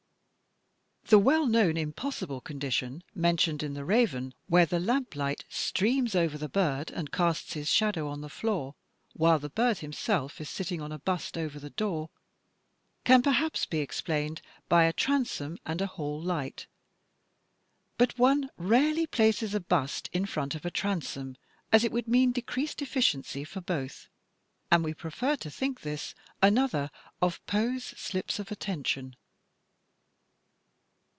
[1.07, 6.37] The well known impossible condition mentioned in "The Raven," where the lamp light streams over
[6.37, 8.75] the bird and casts his shadow on the floor,
[9.11, 12.11] while the bird himself is sitting on a bust over the door,
[13.03, 16.67] can perhaps be explained by a transom and a hall light.
[17.97, 21.35] But one rarely places a bust in front of a transom,
[21.73, 24.07] as it would mean decreased eflSciency for both,
[24.71, 26.89] and we prefer to think this another
[27.21, 29.15] of Poe's slips of atten tion.